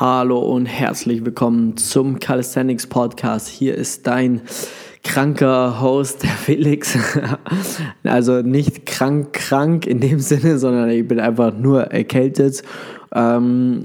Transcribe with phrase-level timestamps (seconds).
[0.00, 3.46] Hallo und herzlich willkommen zum Calisthenics Podcast.
[3.46, 4.40] Hier ist dein
[5.04, 6.98] kranker Host, der Felix.
[8.02, 12.64] also nicht krank, krank in dem Sinne, sondern ich bin einfach nur erkältet.
[13.14, 13.84] Ähm,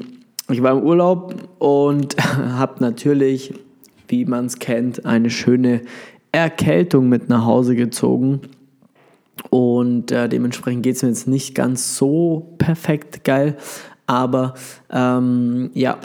[0.49, 2.17] ich war im Urlaub und
[2.57, 3.53] habe natürlich,
[4.07, 5.81] wie man es kennt, eine schöne
[6.31, 8.41] Erkältung mit nach Hause gezogen.
[9.51, 13.57] Und äh, dementsprechend geht es mir jetzt nicht ganz so perfekt geil,
[14.09, 14.55] aber
[14.91, 15.99] ähm, ja,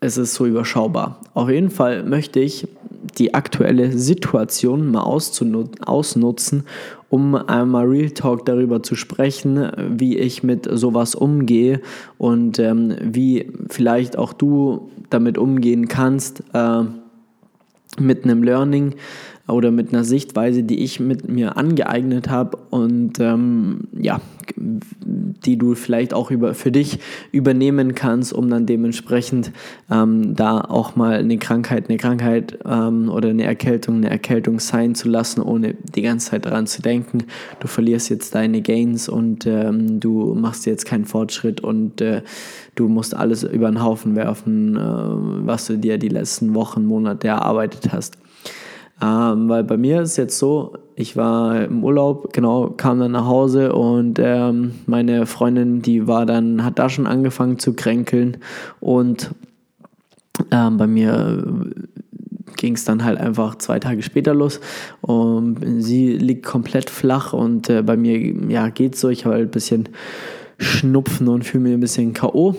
[0.00, 1.20] es ist so überschaubar.
[1.32, 2.68] Auf jeden Fall möchte ich
[3.16, 6.64] die aktuelle Situation mal ausnutzen,
[7.08, 11.80] um einmal Real Talk darüber zu sprechen, wie ich mit sowas umgehe
[12.18, 16.82] und ähm, wie vielleicht auch du damit umgehen kannst äh,
[17.98, 18.94] mit einem Learning
[19.50, 24.20] oder mit einer Sichtweise, die ich mit mir angeeignet habe und ähm, ja,
[24.56, 26.98] die du vielleicht auch über, für dich
[27.32, 29.52] übernehmen kannst, um dann dementsprechend
[29.90, 34.94] ähm, da auch mal eine Krankheit, eine Krankheit ähm, oder eine Erkältung, eine Erkältung sein
[34.94, 37.24] zu lassen, ohne die ganze Zeit daran zu denken.
[37.60, 42.22] Du verlierst jetzt deine Gains und ähm, du machst jetzt keinen Fortschritt und äh,
[42.74, 47.28] du musst alles über den Haufen werfen, äh, was du dir die letzten Wochen, Monate
[47.28, 48.16] erarbeitet hast.
[49.02, 53.26] Ähm, weil bei mir ist jetzt so, ich war im Urlaub, genau, kam dann nach
[53.26, 58.36] Hause und ähm, meine Freundin, die war dann, hat da schon angefangen zu kränkeln
[58.80, 59.30] und
[60.50, 61.44] ähm, bei mir
[62.56, 64.60] ging es dann halt einfach zwei Tage später los.
[65.00, 69.08] Und sie liegt komplett flach und äh, bei mir ja, geht es so.
[69.08, 69.88] Ich habe halt ein bisschen
[70.58, 72.54] Schnupfen und fühle mich ein bisschen K.O.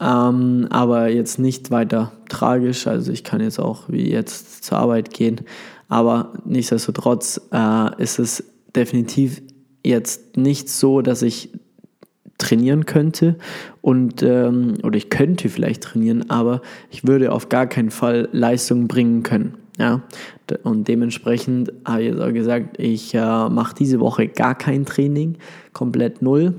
[0.00, 2.86] Ähm, aber jetzt nicht weiter tragisch.
[2.86, 5.42] Also ich kann jetzt auch wie jetzt zur Arbeit gehen.
[5.88, 9.42] Aber nichtsdestotrotz äh, ist es definitiv
[9.84, 11.50] jetzt nicht so, dass ich
[12.38, 13.36] trainieren könnte
[13.80, 18.88] und ähm, oder ich könnte vielleicht trainieren, aber ich würde auf gar keinen Fall Leistung
[18.88, 19.54] bringen können.
[19.78, 20.02] Ja,
[20.62, 25.36] und dementsprechend habe ich jetzt auch gesagt, ich äh, mache diese Woche gar kein Training,
[25.72, 26.54] komplett null,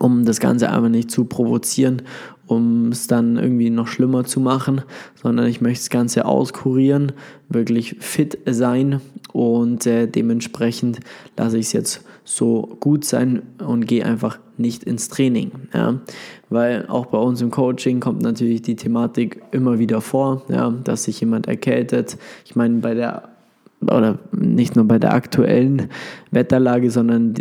[0.00, 2.02] um das Ganze einfach nicht zu provozieren
[2.46, 4.82] um es dann irgendwie noch schlimmer zu machen,
[5.20, 7.12] sondern ich möchte das Ganze auskurieren,
[7.48, 9.00] wirklich fit sein
[9.32, 11.00] und äh, dementsprechend
[11.36, 15.50] lasse ich es jetzt so gut sein und gehe einfach nicht ins Training.
[15.72, 16.00] Ja?
[16.48, 21.04] Weil auch bei uns im Coaching kommt natürlich die Thematik immer wieder vor, ja, dass
[21.04, 22.18] sich jemand erkältet.
[22.44, 23.28] Ich meine, bei der
[23.82, 25.90] oder nicht nur bei der aktuellen
[26.30, 27.34] Wetterlage, sondern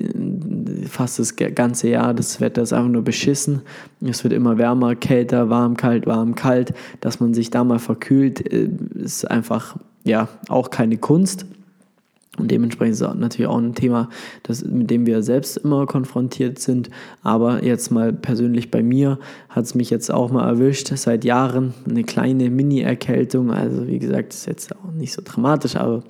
[0.88, 2.13] fast das ganze Jahr.
[2.13, 3.62] Das Wetter ist einfach nur beschissen.
[4.01, 6.73] Es wird immer wärmer, kälter, warm, kalt, warm, kalt.
[7.01, 11.46] Dass man sich da mal verkühlt, äh, ist einfach ja auch keine Kunst.
[12.38, 14.09] Und dementsprechend ist es natürlich auch ein Thema,
[14.44, 16.90] das, mit dem wir selbst immer konfrontiert sind.
[17.23, 19.19] Aber jetzt mal persönlich bei mir
[19.50, 23.52] hat es mich jetzt auch mal erwischt, seit Jahren eine kleine Mini-Erkältung.
[23.52, 26.03] Also wie gesagt, ist jetzt auch nicht so dramatisch, aber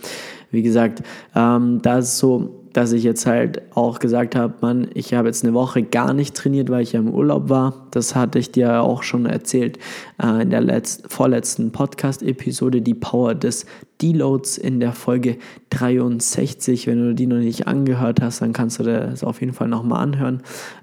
[0.55, 1.03] wie gesagt,
[1.35, 5.45] ähm, da ist so, dass ich jetzt halt auch gesagt habe, Mann, ich habe jetzt
[5.45, 7.87] eine Woche gar nicht trainiert, weil ich ja im Urlaub war.
[7.91, 9.79] Das hatte ich dir auch schon erzählt
[10.21, 13.65] äh, in der letzten, vorletzten Podcast-Episode, die Power des
[14.01, 15.37] Deloads in der Folge
[15.69, 16.87] 63.
[16.87, 20.03] Wenn du die noch nicht angehört hast, dann kannst du das auf jeden Fall nochmal
[20.03, 20.41] anhören.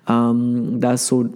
[0.08, 1.28] Ähm, da ist so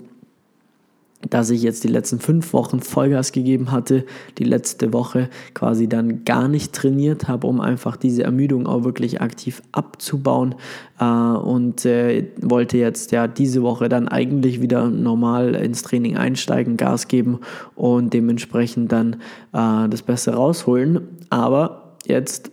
[1.30, 4.04] dass ich jetzt die letzten fünf Wochen Vollgas gegeben hatte,
[4.38, 9.20] die letzte Woche quasi dann gar nicht trainiert habe, um einfach diese Ermüdung auch wirklich
[9.20, 10.54] aktiv abzubauen
[11.00, 16.76] äh, und äh, wollte jetzt ja diese Woche dann eigentlich wieder normal ins Training einsteigen,
[16.76, 17.40] Gas geben
[17.74, 19.14] und dementsprechend dann
[19.52, 21.00] äh, das Beste rausholen.
[21.30, 22.50] Aber jetzt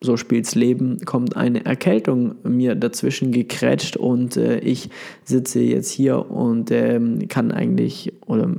[0.00, 4.90] so spielt's Leben, kommt eine Erkältung mir dazwischen gekrätscht und äh, ich
[5.24, 8.50] sitze jetzt hier und ähm, kann eigentlich oder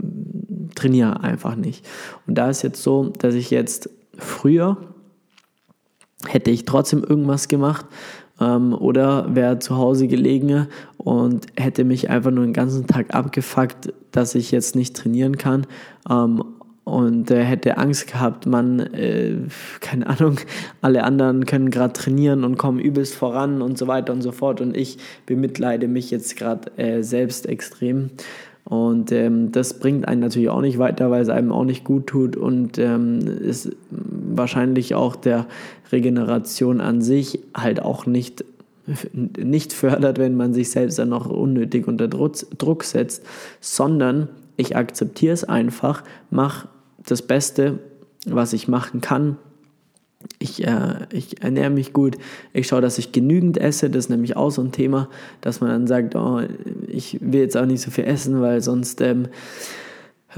[0.75, 1.85] trainiere einfach nicht.
[2.25, 4.77] Und da ist jetzt so, dass ich jetzt früher
[6.25, 7.85] hätte ich trotzdem irgendwas gemacht
[8.39, 10.67] ähm, oder wäre zu Hause gelegen
[10.97, 15.67] und hätte mich einfach nur den ganzen Tag abgefuckt, dass ich jetzt nicht trainieren kann.
[16.09, 16.43] Ähm,
[16.87, 19.35] und er hätte Angst gehabt, man, äh,
[19.81, 20.37] keine Ahnung,
[20.81, 24.61] alle anderen können gerade trainieren und kommen übelst voran und so weiter und so fort
[24.61, 28.11] und ich bemitleide mich jetzt gerade äh, selbst extrem.
[28.63, 32.07] Und ähm, das bringt einen natürlich auch nicht weiter, weil es einem auch nicht gut
[32.07, 35.45] tut und ähm, ist wahrscheinlich auch der
[35.91, 38.45] Regeneration an sich halt auch nicht,
[39.35, 43.25] nicht fördert, wenn man sich selbst dann noch unnötig unter Druck setzt,
[43.59, 46.69] sondern ich akzeptiere es einfach, mache
[47.07, 47.79] das Beste,
[48.25, 49.37] was ich machen kann.
[50.39, 52.17] Ich, äh, ich ernähre mich gut,
[52.53, 53.89] ich schaue, dass ich genügend esse.
[53.89, 55.09] Das ist nämlich auch so ein Thema,
[55.41, 56.41] dass man dann sagt, oh,
[56.87, 59.27] ich will jetzt auch nicht so viel essen, weil sonst ähm,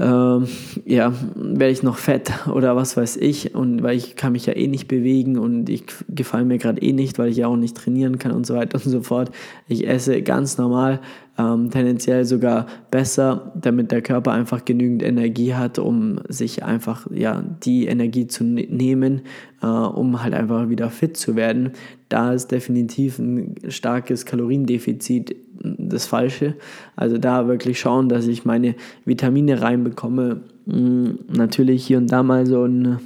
[0.00, 0.46] ähm,
[0.86, 4.56] ja, werde ich noch fett oder was weiß ich und weil ich kann mich ja
[4.56, 7.76] eh nicht bewegen und ich gefalle mir gerade eh nicht, weil ich ja auch nicht
[7.76, 9.30] trainieren kann und so weiter und so fort.
[9.68, 11.00] Ich esse ganz normal,
[11.38, 17.42] ähm, tendenziell sogar besser, damit der Körper einfach genügend Energie hat, um sich einfach ja
[17.62, 19.22] die Energie zu ne nehmen,
[19.62, 21.72] äh, um halt einfach wieder fit zu werden.
[22.08, 25.36] Da ist definitiv ein starkes Kaloriendefizit
[25.90, 26.54] das Falsche.
[26.96, 30.40] Also da wirklich schauen, dass ich meine Vitamine reinbekomme.
[30.66, 32.98] Hm, natürlich hier und da mal so ein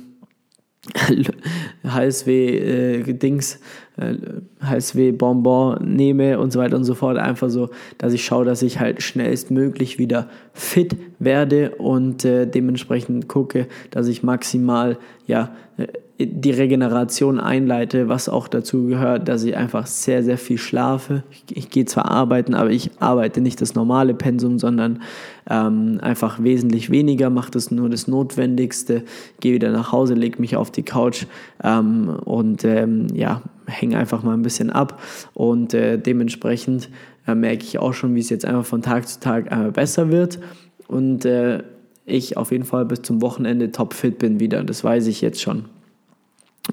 [1.84, 3.60] HSW-Dings,
[3.96, 4.14] äh,
[4.60, 7.16] HSW-Bonbon äh, nehme und so weiter und so fort.
[7.16, 13.28] Einfach so, dass ich schaue, dass ich halt schnellstmöglich wieder fit werde und äh, dementsprechend
[13.28, 15.86] gucke, dass ich maximal ja, äh,
[16.18, 21.24] die Regeneration einleite, was auch dazu gehört, dass ich einfach sehr, sehr viel schlafe.
[21.30, 25.02] Ich, ich gehe zwar arbeiten, aber ich arbeite nicht das normale Pensum, sondern
[25.50, 29.02] ähm, einfach wesentlich weniger, mache das nur das Notwendigste,
[29.40, 31.26] gehe wieder nach Hause, lege mich auf die Couch
[31.64, 35.02] ähm, und ähm, ja, hänge einfach mal ein bisschen ab
[35.32, 36.90] und äh, dementsprechend
[37.26, 40.12] äh, merke ich auch schon, wie es jetzt einfach von Tag zu Tag äh, besser
[40.12, 40.38] wird
[40.86, 41.64] und äh,
[42.06, 45.64] ich auf jeden Fall bis zum Wochenende topfit bin wieder, das weiß ich jetzt schon.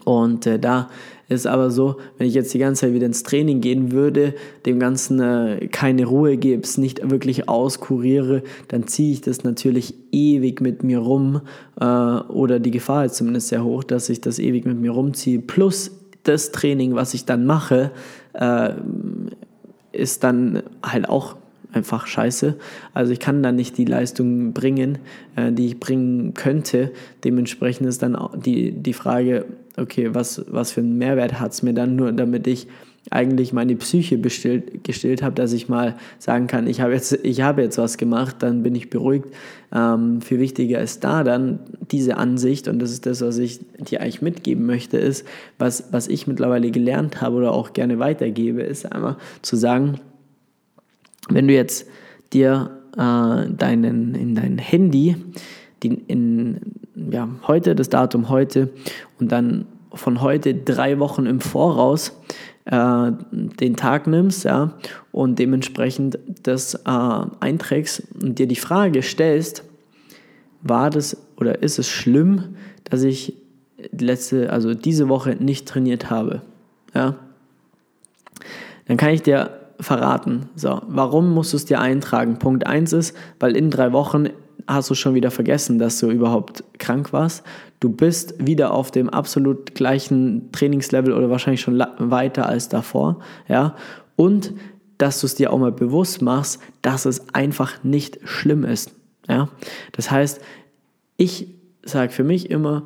[0.06, 0.90] Und äh, da
[1.28, 4.34] ist aber so, wenn ich jetzt die ganze Zeit wieder ins Training gehen würde,
[4.66, 9.94] dem Ganzen äh, keine Ruhe gebe, es nicht wirklich auskuriere, dann ziehe ich das natürlich
[10.12, 11.42] ewig mit mir rum
[11.80, 15.40] äh, oder die Gefahr ist zumindest sehr hoch, dass ich das ewig mit mir rumziehe.
[15.40, 15.92] Plus
[16.24, 17.92] das Training, was ich dann mache,
[18.34, 18.72] äh,
[19.92, 21.36] ist dann halt auch
[21.74, 22.58] einfach scheiße.
[22.94, 25.00] Also ich kann da nicht die Leistung bringen,
[25.36, 26.92] äh, die ich bringen könnte.
[27.24, 29.46] Dementsprechend ist dann die, die Frage,
[29.78, 32.68] okay, was, was für einen Mehrwert hat es mir dann nur, damit ich
[33.10, 37.38] eigentlich meine Psyche bestillt, gestillt habe, dass ich mal sagen kann, ich habe jetzt, ich
[37.38, 39.26] jetzt was gemacht, dann bin ich beruhigt.
[39.74, 41.60] Ähm, viel wichtiger ist da dann
[41.92, 45.26] diese Ansicht, und das ist das, was ich dir eigentlich mitgeben möchte, ist,
[45.58, 50.00] was, was ich mittlerweile gelernt habe oder auch gerne weitergebe, ist einmal zu sagen,
[51.30, 51.88] wenn du jetzt
[52.34, 55.16] dir äh, deinen, in dein Handy
[55.84, 56.62] die, in,
[56.96, 58.70] ja, heute, das Datum heute
[59.20, 62.18] und dann von heute drei Wochen im Voraus
[62.66, 64.74] äh, den Tag nimmst ja,
[65.12, 69.64] und dementsprechend das äh, einträgst und dir die Frage stellst,
[70.62, 73.34] war das oder ist es schlimm, dass ich
[73.92, 76.42] letzte, also diese Woche nicht trainiert habe?
[76.94, 77.16] Ja?
[78.86, 80.50] Dann kann ich dir verraten.
[80.56, 82.38] So, warum musst du es dir eintragen?
[82.38, 84.28] Punkt 1 ist, weil in drei Wochen
[84.68, 87.44] hast du schon wieder vergessen, dass du überhaupt krank warst.
[87.80, 93.20] Du bist wieder auf dem absolut gleichen Trainingslevel oder wahrscheinlich schon weiter als davor.
[93.48, 93.76] Ja?
[94.16, 94.54] Und
[94.98, 98.94] dass du es dir auch mal bewusst machst, dass es einfach nicht schlimm ist.
[99.28, 99.50] Ja?
[99.94, 100.42] Das heißt,
[101.18, 101.48] ich
[101.84, 102.84] sage für mich immer,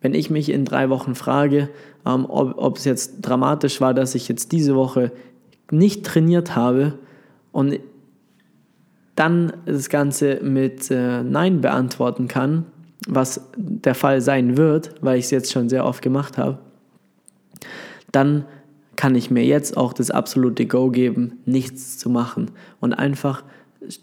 [0.00, 1.70] wenn ich mich in drei Wochen frage,
[2.04, 5.12] ähm, ob, ob es jetzt dramatisch war, dass ich jetzt diese Woche
[5.70, 6.98] nicht trainiert habe
[7.52, 7.80] und
[9.16, 12.66] dann das Ganze mit äh, Nein beantworten kann,
[13.08, 16.58] was der Fall sein wird, weil ich es jetzt schon sehr oft gemacht habe,
[18.12, 18.44] dann
[18.94, 23.42] kann ich mir jetzt auch das absolute Go geben, nichts zu machen und einfach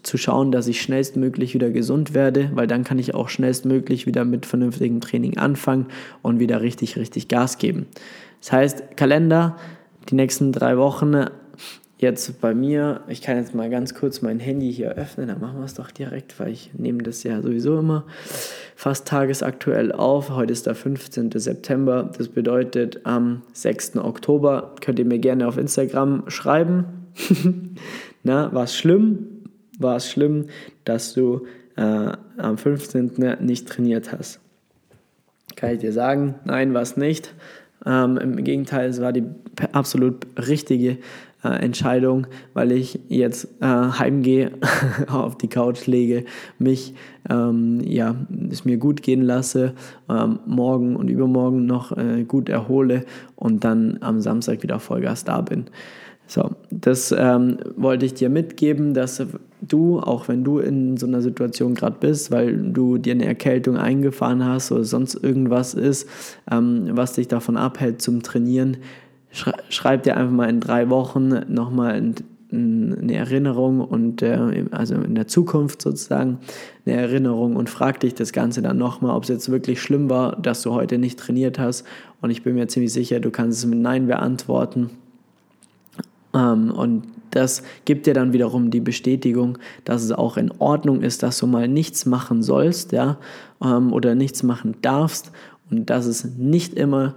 [0.02, 4.24] zu schauen, dass ich schnellstmöglich wieder gesund werde, weil dann kann ich auch schnellstmöglich wieder
[4.24, 5.86] mit vernünftigem Training anfangen
[6.22, 7.86] und wieder richtig, richtig Gas geben.
[8.40, 9.56] Das heißt, Kalender,
[10.08, 11.26] die nächsten drei Wochen
[12.04, 15.58] jetzt bei mir, ich kann jetzt mal ganz kurz mein Handy hier öffnen, dann machen
[15.58, 18.04] wir es doch direkt, weil ich nehme das ja sowieso immer
[18.76, 20.30] fast tagesaktuell auf.
[20.30, 21.32] Heute ist der 15.
[21.32, 23.96] September, das bedeutet am 6.
[23.96, 26.84] Oktober könnt ihr mir gerne auf Instagram schreiben.
[28.22, 29.26] Na, war es schlimm?
[29.78, 30.46] War es schlimm,
[30.84, 31.46] dass du
[31.76, 33.38] äh, am 15.
[33.40, 34.40] nicht trainiert hast?
[35.56, 37.34] Kann ich dir sagen, nein, war es nicht.
[37.86, 39.24] Ähm, Im Gegenteil, es war die
[39.72, 40.98] absolut richtige
[41.44, 44.52] äh, Entscheidung, weil ich jetzt äh, heimgehe,
[45.08, 46.24] auf die Couch lege,
[46.58, 46.94] mich
[47.28, 48.14] ähm, ja,
[48.50, 49.74] es mir gut gehen lasse,
[50.08, 53.04] ähm, morgen und übermorgen noch äh, gut erhole
[53.36, 55.66] und dann am Samstag wieder Vollgas da bin.
[56.26, 59.22] So, das ähm, wollte ich dir mitgeben, dass
[59.60, 63.76] du, auch wenn du in so einer Situation gerade bist, weil du dir eine Erkältung
[63.76, 66.08] eingefahren hast oder sonst irgendwas ist,
[66.50, 68.78] ähm, was dich davon abhält zum Trainieren,
[69.68, 72.14] schreib dir einfach mal in drei Wochen nochmal
[72.52, 76.38] eine Erinnerung und äh, also in der Zukunft sozusagen
[76.86, 80.36] eine Erinnerung und frag dich das Ganze dann nochmal, ob es jetzt wirklich schlimm war,
[80.36, 81.84] dass du heute nicht trainiert hast.
[82.20, 84.90] Und ich bin mir ziemlich sicher, du kannst es mit Nein beantworten.
[86.32, 91.24] Ähm, und das gibt dir dann wiederum die Bestätigung, dass es auch in Ordnung ist,
[91.24, 93.18] dass du mal nichts machen sollst, ja,
[93.62, 95.32] ähm, oder nichts machen darfst
[95.70, 97.14] und dass es nicht immer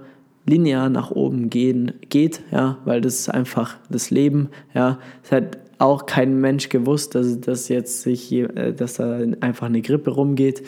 [0.48, 4.98] linear nach oben gehen, geht, ja, weil das ist einfach das Leben, ja.
[5.22, 9.82] Es hat auch kein Mensch gewusst, dass das jetzt sich, äh, dass da einfach eine
[9.82, 10.62] Grippe rumgeht.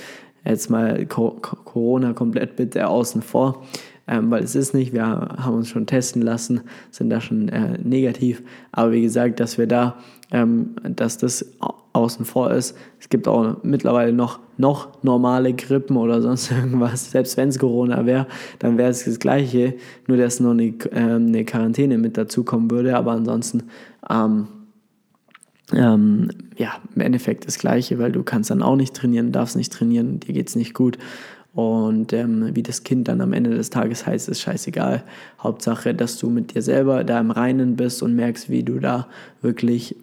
[0.45, 3.63] Jetzt mal Corona komplett bitte außen vor
[4.11, 7.79] ähm, weil es ist nicht, wir haben uns schon testen lassen, sind da schon äh,
[7.79, 9.97] negativ, aber wie gesagt, dass wir da,
[10.33, 11.47] ähm, dass das
[11.93, 12.77] außen vor ist.
[12.99, 17.13] Es gibt auch mittlerweile noch, noch normale Grippen oder sonst irgendwas.
[17.13, 18.27] Selbst wenn es Corona wäre,
[18.59, 19.75] dann wäre es das Gleiche,
[20.09, 22.97] nur dass noch eine, äh, eine Quarantäne mit dazukommen würde.
[22.97, 23.65] Aber ansonsten,
[24.09, 24.49] ähm,
[25.73, 29.73] ähm, ja, im Endeffekt das Gleiche, weil du kannst dann auch nicht trainieren, darfst nicht
[29.73, 30.99] trainieren, dir geht es nicht gut.
[31.53, 35.03] Und ähm, wie das Kind dann am Ende des Tages heißt, ist scheißegal.
[35.41, 39.09] Hauptsache, dass du mit dir selber da im Reinen bist und merkst, wie du da
[39.43, 39.97] wirklich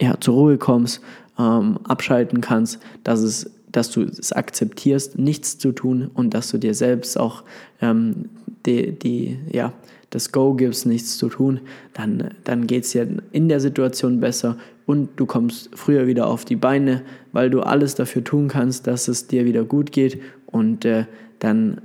[0.00, 1.00] ja, zur Ruhe kommst,
[1.38, 6.58] ähm, abschalten kannst, dass, es, dass du es akzeptierst, nichts zu tun und dass du
[6.58, 7.44] dir selbst auch
[7.80, 8.28] ähm,
[8.66, 9.72] die, die, ja,
[10.10, 11.60] das Go gibst, nichts zu tun,
[11.92, 16.44] dann, dann geht es dir in der Situation besser und du kommst früher wieder auf
[16.44, 20.84] die Beine, weil du alles dafür tun kannst, dass es dir wieder gut geht und
[20.84, 21.06] äh,
[21.38, 21.80] dann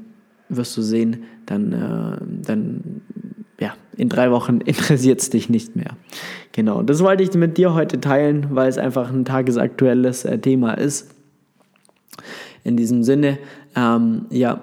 [0.49, 3.01] wirst du sehen, dann, äh, dann
[3.59, 5.95] ja, in drei Wochen interessiert es dich nicht mehr.
[6.51, 10.73] Genau, das wollte ich mit dir heute teilen, weil es einfach ein tagesaktuelles äh, Thema
[10.73, 11.13] ist.
[12.63, 13.37] In diesem Sinne,
[13.75, 14.61] ähm, ja,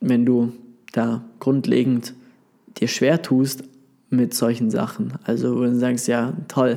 [0.00, 0.52] wenn du
[0.92, 2.14] da grundlegend
[2.78, 3.64] dir schwer tust,
[4.10, 5.14] mit solchen Sachen.
[5.24, 6.74] Also, wo du sagst, ja, toll,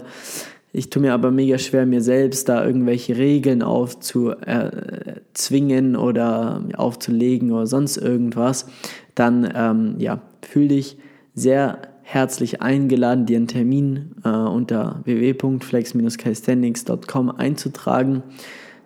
[0.71, 7.65] ich tue mir aber mega schwer, mir selbst da irgendwelche Regeln aufzuzwingen oder aufzulegen oder
[7.65, 8.67] sonst irgendwas,
[9.15, 10.99] dann ähm, ja, fühl dich
[11.33, 18.21] sehr herzlich eingeladen, dir einen Termin äh, unter www.flex-calisthenics.com einzutragen.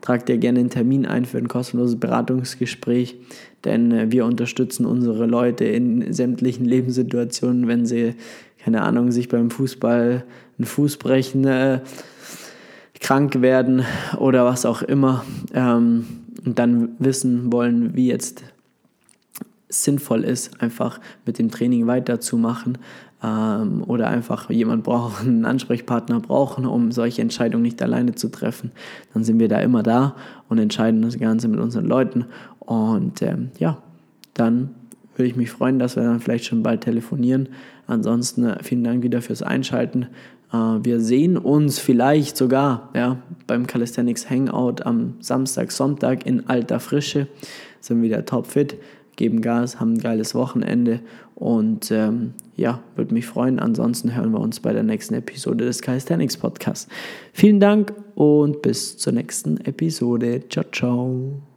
[0.03, 3.15] Trag dir gerne einen Termin ein für ein kostenloses Beratungsgespräch,
[3.63, 8.15] denn äh, wir unterstützen unsere Leute in sämtlichen Lebenssituationen, wenn sie
[8.63, 10.25] keine Ahnung, sich beim Fußball
[10.57, 11.79] einen Fuß brechen, äh,
[12.99, 13.85] krank werden
[14.17, 16.05] oder was auch immer ähm,
[16.45, 18.43] und dann wissen wollen, wie jetzt
[19.69, 22.77] sinnvoll ist, einfach mit dem Training weiterzumachen
[23.23, 28.71] ähm, oder einfach jemand brauchen, einen Ansprechpartner brauchen, um solche Entscheidungen nicht alleine zu treffen,
[29.13, 30.15] dann sind wir da immer da
[30.49, 32.25] und entscheiden das Ganze mit unseren Leuten
[32.59, 33.77] und ähm, ja,
[34.33, 34.71] dann
[35.15, 37.49] würde ich mich freuen, dass wir dann vielleicht schon bald telefonieren.
[37.87, 40.07] Ansonsten äh, vielen Dank wieder fürs Einschalten.
[40.51, 46.79] Äh, wir sehen uns vielleicht sogar ja, beim Calisthenics Hangout am Samstag, Sonntag in alter
[46.79, 47.27] Frische.
[47.79, 48.77] Sind wieder topfit,
[49.15, 50.99] geben Gas, haben ein geiles Wochenende
[51.35, 53.59] und ähm, ja, würde mich freuen.
[53.59, 56.87] Ansonsten hören wir uns bei der nächsten Episode des Calisthenics Podcasts.
[57.33, 60.47] Vielen Dank und bis zur nächsten Episode.
[60.49, 61.52] Ciao, ciao.